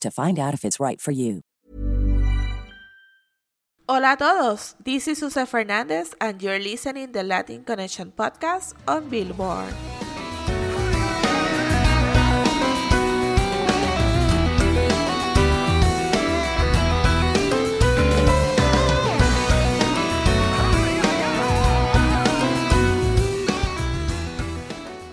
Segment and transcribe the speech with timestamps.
[0.00, 1.42] to find out if it's right for you.
[3.88, 9.08] Hola a todos, this is Jose Fernandez and you're listening the Latin Connection podcast on
[9.08, 9.72] Billboard.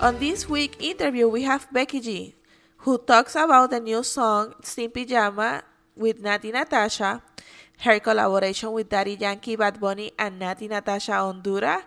[0.04, 2.36] On this week interview, we have Becky G,
[2.84, 5.64] who talks about the new song Sin Pijama
[5.96, 7.24] with Natti Natasha,
[7.80, 11.84] her collaboration with Daddy Yankee, Bad Bunny, and Natti Natasha Honduras,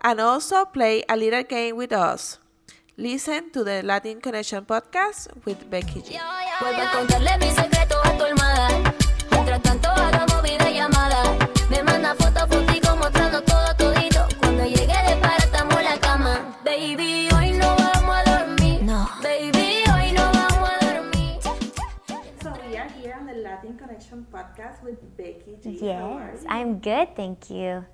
[0.00, 2.38] and also play a little game with us.
[2.96, 6.16] Listen to the Latin Connection podcast with Becky G.
[24.10, 25.78] Podcast with Becky G.
[25.82, 26.44] Yes?
[26.48, 27.84] I'm good, thank you.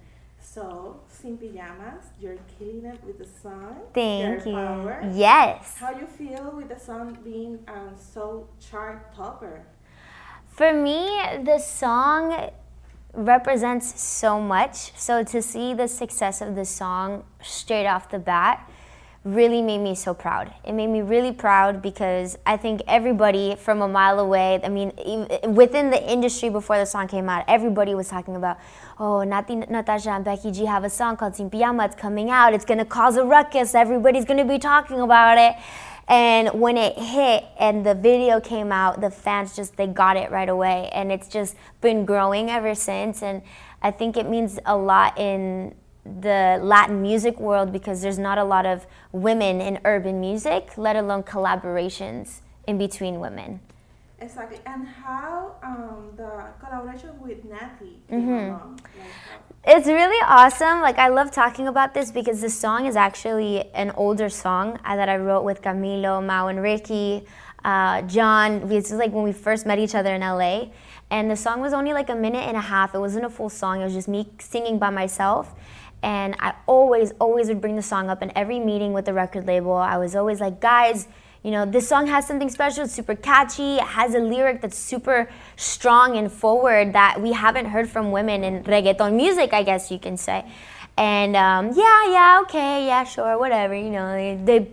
[0.41, 3.81] So, Sin Pijamas, you're killing it with the song.
[3.95, 4.53] Thank you.
[4.53, 5.11] Power.
[5.15, 5.77] Yes.
[5.79, 9.65] How you feel with the song being um, so chart topper?
[10.47, 11.07] For me,
[11.45, 12.51] the song
[13.15, 14.93] represents so much.
[14.99, 18.69] So to see the success of the song straight off the bat
[19.25, 20.53] really made me so proud.
[20.65, 24.93] It made me really proud because I think everybody from a mile away, I mean,
[25.47, 28.59] within the industry before the song came out, everybody was talking about,
[28.99, 31.87] oh, Natti, Natasha and Becky G have a song called Sin Pijama.
[31.87, 32.53] It's coming out.
[32.53, 33.77] It's going to cause a ruckus.
[33.77, 35.55] Everybody's going to be talking about it.
[36.09, 40.33] And when it hit and the video came out, the fans just they got it
[40.33, 43.23] right away, and it's just been growing ever since.
[43.23, 43.41] And
[43.81, 48.45] I think it means a lot in the Latin music world because there's not a
[48.45, 53.61] lot of women in urban music, let alone collaborations in between women.
[54.21, 54.59] Exactly.
[54.67, 58.51] And how um, the collaboration with Natty came Mm-hmm.
[58.51, 58.81] along?
[59.65, 60.81] Like, It's really awesome.
[60.81, 64.95] Like I love talking about this because this song is actually an older song uh,
[64.97, 67.25] that I wrote with Camilo, Mau, and Ricky,
[67.65, 68.69] uh, John.
[68.69, 70.67] This is like when we first met each other in LA,
[71.11, 72.95] and the song was only like a minute and a half.
[72.95, 73.81] It wasn't a full song.
[73.81, 75.53] It was just me singing by myself.
[76.03, 79.47] And I always, always would bring the song up in every meeting with the record
[79.47, 79.75] label.
[79.75, 81.07] I was always like, guys,
[81.43, 82.85] you know, this song has something special.
[82.85, 83.77] It's super catchy.
[83.77, 88.45] It has a lyric that's super strong and forward that we haven't heard from women
[88.45, 90.45] in reggaeton music, I guess you can say.
[90.97, 93.75] And um, yeah, yeah, okay, yeah, sure, whatever.
[93.75, 94.69] You know, they, they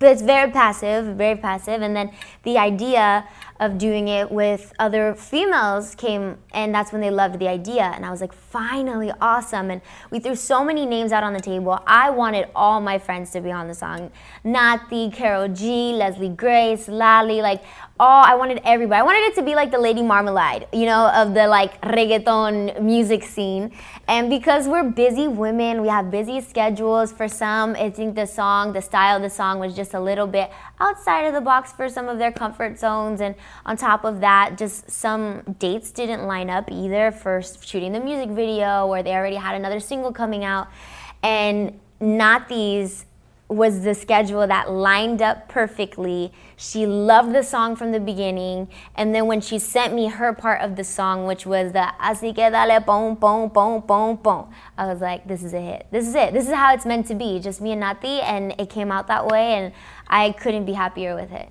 [0.00, 1.82] it's very passive, very passive.
[1.82, 2.12] And then
[2.42, 3.26] the idea
[3.60, 7.92] of doing it with other females came, and that's when they loved the idea.
[7.94, 9.70] And I was like, finally, awesome.
[9.70, 11.78] And we threw so many names out on the table.
[11.86, 14.10] I wanted all my friends to be on the song
[14.42, 17.62] Nati, Karol G, Leslie Grace, Lali, like
[18.00, 18.98] all, I wanted everybody.
[18.98, 22.82] I wanted it to be like the Lady Marmalade, you know, of the like reggaeton
[22.82, 23.70] music scene.
[24.08, 27.12] And because we're busy women, we have busy schedules.
[27.12, 30.26] For some, I think the song, the style of the song was just a little
[30.26, 30.50] bit
[30.80, 33.20] outside of the box for some of their comfort zones.
[33.20, 38.00] And on top of that, just some dates didn't line up either for shooting the
[38.00, 40.66] music video, or they already had another single coming out.
[41.22, 43.06] And Nati's
[43.48, 46.32] was the schedule that lined up perfectly.
[46.56, 50.62] She loved the song from the beginning, and then when she sent me her part
[50.62, 54.86] of the song, which was the así que dale pom pom pom pom pom, I
[54.86, 55.86] was like, this is a hit.
[55.90, 56.32] This is it.
[56.32, 57.38] This is how it's meant to be.
[57.38, 59.72] Just me and Nati, and it came out that way, and
[60.08, 61.50] I couldn't be happier with it.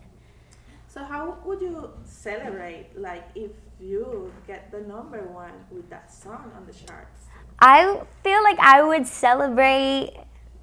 [0.87, 6.51] So how would you celebrate, like, if you get the number one with that song
[6.55, 7.27] on the charts?
[7.59, 10.13] I feel like I would celebrate.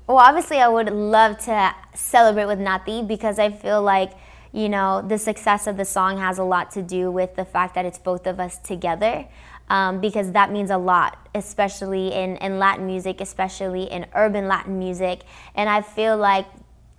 [0.06, 4.12] Well, obviously, I would love to celebrate with Nati because I feel like,
[4.52, 7.74] you know, the success of the song has a lot to do with the fact
[7.76, 9.26] that it's both of us together.
[9.68, 14.80] Um, because that means a lot, especially in, in Latin music, especially in urban Latin
[14.80, 15.20] music.
[15.54, 16.46] And I feel like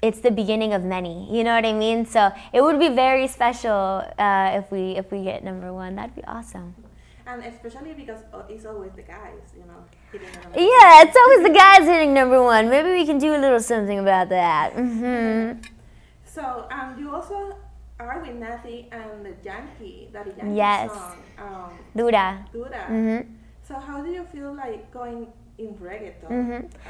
[0.02, 1.28] it's the beginning of many.
[1.36, 2.06] You know what I mean?
[2.06, 5.96] So it would be very special uh, if we if we get number one.
[5.96, 6.76] That'd be awesome.
[7.26, 9.84] And especially because uh, it's always the guys, you know.
[10.12, 12.70] hitting the number Yeah, it's always the guys hitting number one.
[12.70, 14.74] Maybe we can do a little something about that.
[14.74, 15.54] hmm
[16.26, 17.56] So um, you also
[18.00, 20.92] are with Natty and the Yankee, Daddy Yankee Yes.
[20.94, 22.46] song, um, Dura.
[22.52, 22.86] Dura.
[22.90, 23.26] Mhm.
[23.64, 25.28] So how do you feel like going
[25.58, 26.30] in reggaeton?
[26.30, 26.66] Mhm.
[26.86, 26.90] Uh,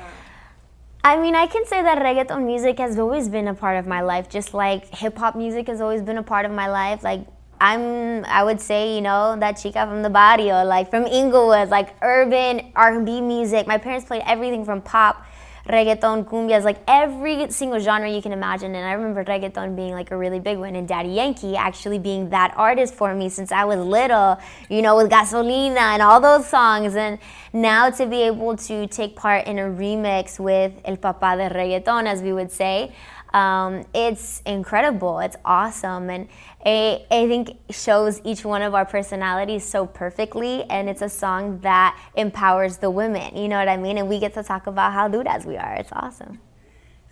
[1.03, 4.01] I mean, I can say that reggaeton music has always been a part of my
[4.01, 7.03] life, just like hip hop music has always been a part of my life.
[7.03, 7.25] Like,
[7.61, 11.95] I'm, I would say, you know, that chica from the barrio, like from Inglewood, like
[12.01, 13.67] urban R&B music.
[13.67, 15.23] My parents played everything from pop,
[15.67, 18.73] reggaeton, cumbias, like every single genre you can imagine.
[18.73, 22.31] And I remember reggaeton being like a really big one, and Daddy Yankee actually being
[22.31, 26.47] that artist for me since I was little, you know, with Gasolina and all those
[26.47, 26.95] songs.
[26.95, 27.19] And
[27.53, 32.07] now to be able to take part in a remix with El Papá de Reggaeton,
[32.07, 32.91] as we would say,
[33.33, 35.19] um, it's incredible.
[35.19, 36.09] It's awesome.
[36.09, 36.27] And
[36.65, 40.63] I, I think shows each one of our personalities so perfectly.
[40.65, 43.35] And it's a song that empowers the women.
[43.37, 43.97] You know what I mean?
[43.97, 45.75] And we get to talk about how dudas we are.
[45.75, 46.39] It's awesome.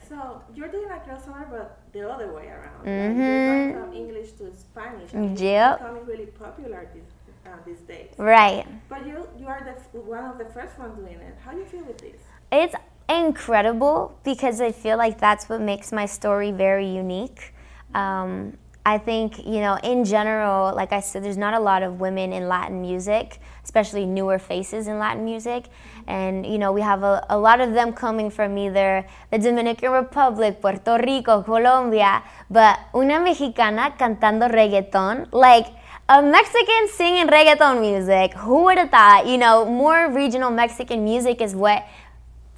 [0.07, 2.85] so you're doing like a crossover, but the other way around.
[2.85, 3.19] Mm-hmm.
[3.19, 5.13] Like going from English to Spanish.
[5.13, 5.79] And it's Yep.
[5.79, 7.03] becoming really popular these,
[7.45, 8.09] uh, these days.
[8.17, 8.65] Right.
[8.89, 9.61] But you you are
[9.93, 11.35] the one of the first ones doing it.
[11.43, 12.21] How do you feel with this?
[12.51, 12.75] It's
[13.09, 17.53] incredible because I feel like that's what makes my story very unique.
[17.93, 21.99] Um, I think, you know, in general, like I said, there's not a lot of
[21.99, 25.65] women in Latin music, especially newer faces in Latin music.
[26.07, 29.91] And, you know, we have a, a lot of them coming from either the Dominican
[29.91, 35.67] Republic, Puerto Rico, Colombia, but una mexicana cantando reggaeton, like,
[36.07, 38.33] a Mexican singing reggaeton music.
[38.33, 39.27] Who would have thought?
[39.27, 41.85] You know, more regional Mexican music is what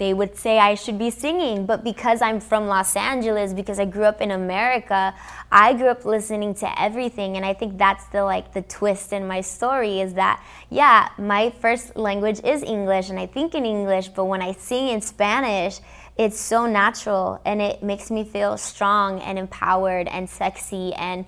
[0.02, 1.68] they would say I should be singing.
[1.68, 5.14] But because I'm from Los Angeles, because I grew up in America,
[5.52, 7.38] I grew up listening to everything.
[7.38, 11.52] And I think that's the like the twist in my story is that yeah, my
[11.52, 15.80] first language is English and I think in English, but when I sing in Spanish,
[16.18, 21.26] it's so natural and it makes me feel strong and empowered and sexy and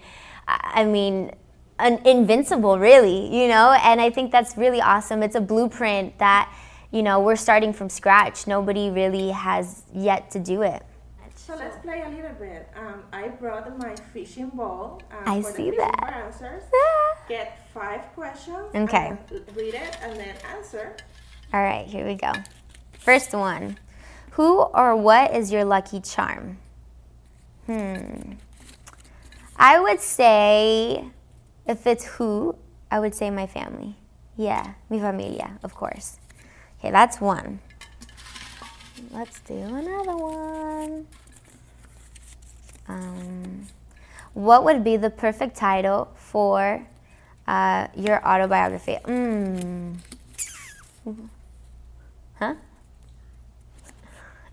[0.48, 1.32] I mean
[1.78, 6.54] un- invincible really you know and i think that's really awesome it's a blueprint that
[6.96, 10.84] you know we're starting from scratch nobody really has yet to do it
[11.44, 12.64] So let's play a little bit.
[12.84, 15.02] Um, I brought my fishing ball.
[15.12, 16.00] Um, I for see that.
[16.24, 16.64] answers.
[17.28, 18.72] Get five questions.
[18.84, 19.08] Okay.
[19.60, 20.86] read it and then answer.
[21.54, 22.32] all right here we go
[23.08, 23.66] first one
[24.40, 24.48] who
[24.82, 26.46] or what is your lucky charm
[27.68, 28.40] hmm
[29.58, 31.04] i would say
[31.74, 32.56] if it's who
[32.90, 33.92] i would say my family
[34.38, 36.08] yeah mi familia of course
[36.84, 37.60] okay that's one
[39.12, 41.08] let's do another one
[42.90, 43.68] um,
[44.34, 46.86] what would be the perfect title for
[47.48, 49.96] uh, your autobiography mm.
[52.36, 52.56] Huh?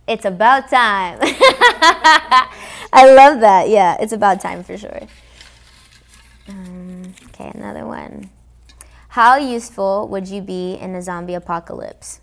[0.07, 1.19] It's about time.
[2.93, 3.69] I love that.
[3.69, 5.01] Yeah, it's about time for sure.
[6.49, 8.31] Um, okay, another one.
[9.11, 12.21] How useful would you be in a zombie apocalypse?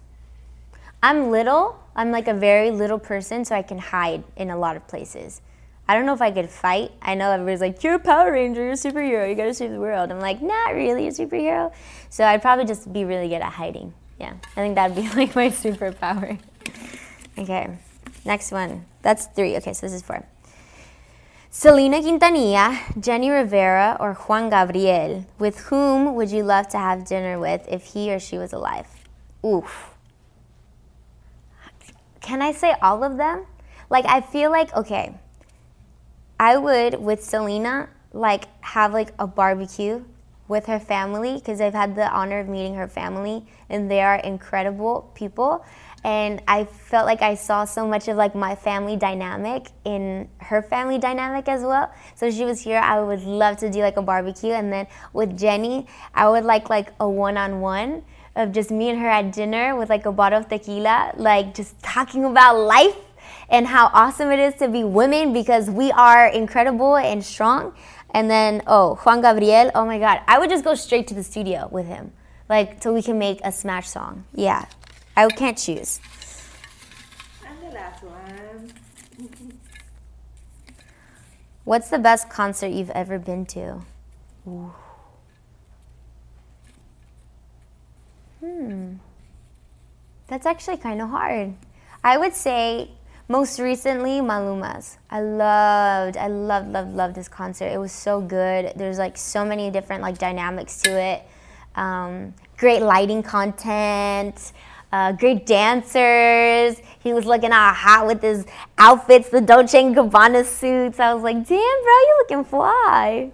[1.01, 1.79] I'm little.
[1.95, 5.41] I'm like a very little person, so I can hide in a lot of places.
[5.87, 6.91] I don't know if I could fight.
[7.01, 9.79] I know everybody's like, you're a Power Ranger, you're a superhero, you gotta save the
[9.79, 10.11] world.
[10.11, 11.71] I'm like, not really a superhero.
[12.09, 13.93] So I'd probably just be really good at hiding.
[14.19, 16.39] Yeah, I think that'd be like my superpower.
[17.37, 17.77] Okay,
[18.25, 18.85] next one.
[19.01, 19.55] That's three.
[19.57, 20.25] Okay, so this is four.
[21.49, 27.39] Selena Quintanilla, Jenni Rivera, or Juan Gabriel, with whom would you love to have dinner
[27.39, 28.87] with if he or she was alive?
[29.45, 29.96] Oof.
[32.27, 33.45] Can I say all of them?
[33.89, 35.13] Like, I feel like, okay,
[36.37, 40.03] I would, with Selena, like, have like a barbecue
[40.49, 44.15] with her family because I've had the honor of meeting her family and they are
[44.15, 45.65] incredible people.
[46.03, 50.61] And I felt like I saw so much of like my family dynamic in her
[50.61, 51.93] family dynamic as well.
[52.15, 54.51] So she was here, I would love to do like a barbecue.
[54.51, 58.03] And then with Jenni, I would like like a one-on-one
[58.37, 61.77] of just me and her at dinner with like a bottle of tequila, like just
[61.81, 62.95] talking about life
[63.49, 67.73] and how awesome it is to be women because we are incredible and strong.
[68.11, 71.23] And then, oh, Juan Gabriel, oh my God, I would just go straight to the
[71.23, 72.13] studio with him,
[72.47, 74.25] like, so we can make a smash song.
[74.33, 74.65] Yeah,
[75.15, 75.99] I can't choose.
[77.45, 78.73] And the last one.
[81.65, 83.81] What's the best concert you've ever been to?
[84.47, 84.73] Ooh.
[90.27, 91.53] That's actually kind of hard.
[92.03, 92.91] I would say
[93.29, 94.97] most recently Maluma's.
[95.09, 97.65] I loved, I loved, loved, loved this concert.
[97.65, 98.73] It was so good.
[98.75, 101.23] There's like so many different like dynamics to it.
[101.75, 104.51] Um, great lighting content.
[104.91, 106.81] Uh, great dancers.
[106.99, 108.45] He was looking all hot with his
[108.77, 110.99] outfits, the Dolce & Gabbana suits.
[110.99, 113.31] I was like, damn, bro, you looking fly.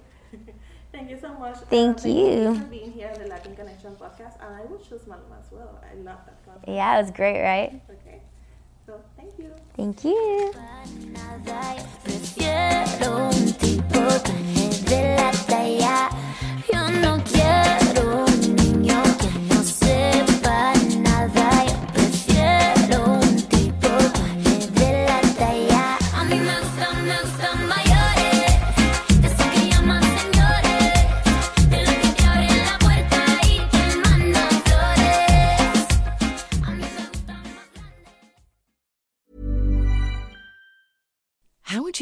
[1.03, 1.57] Thank you so much.
[1.69, 2.55] Thank Uh, you.
[2.55, 4.39] for being here on the Latin Connection podcast.
[4.39, 5.77] And I will choose Maluma as well.
[5.83, 6.69] I love that concert.
[6.71, 7.81] Yeah, it was great, right?
[7.89, 8.21] Okay.
[8.85, 9.51] So, thank you.
[9.75, 10.53] Thank you.